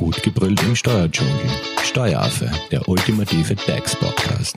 [0.00, 1.34] Gut gebrüllt im Steuerdschungel.
[1.82, 4.56] Steueraffe, der ultimative DAX-Podcast.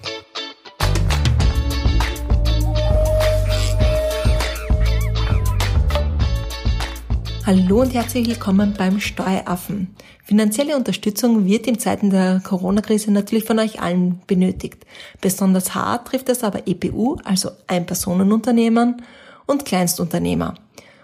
[7.46, 9.94] Hallo und herzlich willkommen beim Steueraffen.
[10.24, 14.86] Finanzielle Unterstützung wird in Zeiten der Corona-Krise natürlich von euch allen benötigt.
[15.20, 19.02] Besonders hart trifft es aber EPU, also Ein-Personen-Unternehmen
[19.46, 20.54] und Kleinstunternehmer.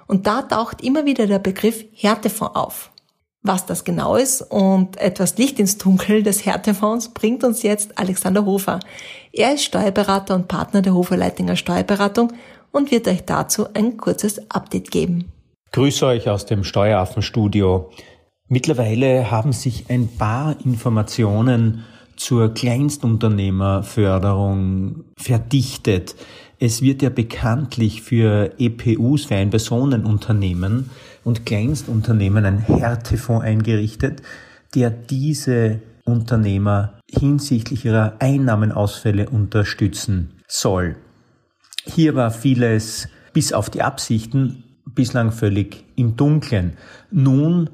[0.08, 2.92] Und da taucht immer wieder der Begriff Härtefonds auf.
[3.42, 8.46] Was das genau ist und etwas Licht ins Dunkel des Härtefonds bringt uns jetzt Alexander
[8.46, 8.82] Hofer.
[9.32, 12.34] Er ist Steuerberater und Partner der Hofer Leitinger Steuerberatung
[12.72, 15.32] und wird euch dazu ein kurzes Update geben.
[15.72, 17.90] Grüße euch aus dem Steueraffenstudio.
[18.50, 21.86] Mittlerweile haben sich ein paar Informationen
[22.18, 26.18] zur Kleinstunternehmerförderung verdichtet.
[26.62, 30.90] Es wird ja bekanntlich für EPUs, für Ein-Personen-Unternehmen
[31.24, 34.22] und Kleinstunternehmen ein Härtefonds eingerichtet,
[34.76, 40.98] der diese Unternehmer hinsichtlich ihrer Einnahmenausfälle unterstützen soll.
[41.86, 46.76] Hier war vieles bis auf die Absichten bislang völlig im Dunkeln.
[47.10, 47.70] Nun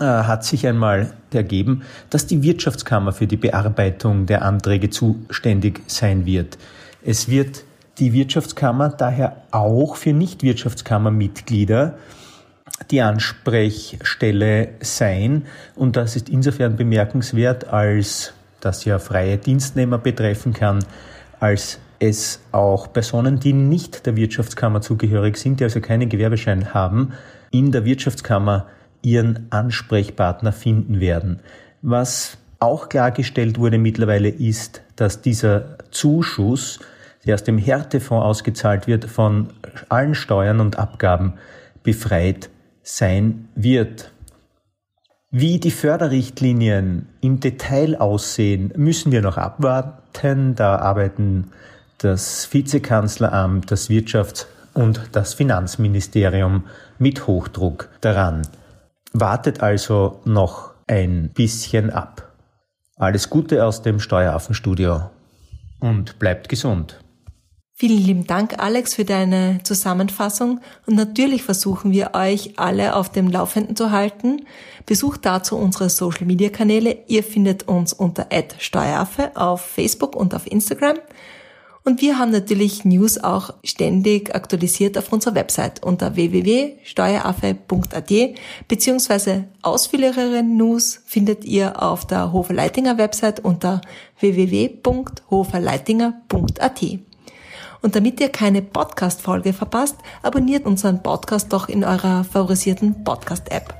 [0.00, 6.24] äh, hat sich einmal ergeben, dass die Wirtschaftskammer für die Bearbeitung der Anträge zuständig sein
[6.24, 6.56] wird.
[7.02, 7.64] Es wird
[8.00, 11.98] die Wirtschaftskammer daher auch für Nichtwirtschaftskammermitglieder
[12.90, 15.46] die Ansprechstelle sein.
[15.76, 20.84] Und das ist insofern bemerkenswert, als das ja freie Dienstnehmer betreffen kann,
[21.38, 27.12] als es auch Personen, die nicht der Wirtschaftskammer zugehörig sind, die also keinen Gewerbeschein haben,
[27.50, 28.66] in der Wirtschaftskammer
[29.02, 31.40] ihren Ansprechpartner finden werden.
[31.82, 36.80] Was auch klargestellt wurde mittlerweile ist, dass dieser Zuschuss
[37.26, 39.48] der aus dem Härtefonds ausgezahlt wird, von
[39.88, 41.34] allen Steuern und Abgaben
[41.82, 42.50] befreit
[42.82, 44.12] sein wird.
[45.30, 50.56] Wie die Förderrichtlinien im Detail aussehen, müssen wir noch abwarten.
[50.56, 51.52] Da arbeiten
[51.98, 56.64] das Vizekanzleramt, das Wirtschafts- und das Finanzministerium
[56.98, 58.42] mit Hochdruck daran.
[59.12, 62.32] Wartet also noch ein bisschen ab.
[62.96, 65.10] Alles Gute aus dem Steueraffenstudio
[65.78, 67.00] und bleibt gesund.
[67.80, 70.60] Vielen lieben Dank, Alex, für deine Zusammenfassung.
[70.84, 74.44] Und natürlich versuchen wir euch alle auf dem Laufenden zu halten.
[74.84, 76.98] Besucht dazu unsere Social Media Kanäle.
[77.06, 78.26] Ihr findet uns unter
[78.58, 80.98] @steueraffe auf Facebook und auf Instagram.
[81.82, 88.12] Und wir haben natürlich News auch ständig aktualisiert auf unserer Website unter www.steueraffe.at
[88.68, 93.80] beziehungsweise ausführlichere News findet ihr auf der Hofer Leitinger Website unter
[94.18, 97.09] www.hoferleitinger.at.
[97.82, 103.74] Und damit ihr keine Podcast-Folge verpasst, abonniert unseren Podcast doch in eurer favorisierten Podcast-App.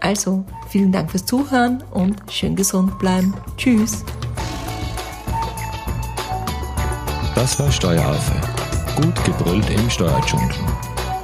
[0.00, 3.32] Also, vielen Dank fürs Zuhören und schön gesund bleiben.
[3.56, 4.04] Tschüss.
[7.34, 8.34] Das war Steueraffe.
[8.96, 10.54] Gut gebrüllt im Steuerdschungel.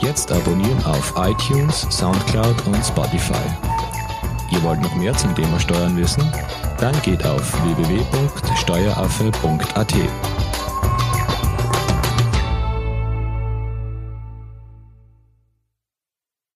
[0.00, 3.34] Jetzt abonnieren auf iTunes, Soundcloud und Spotify.
[4.50, 6.22] Ihr wollt noch mehr zum Thema Steuern wissen?
[6.78, 9.94] Dann geht auf www.steueraffe.at.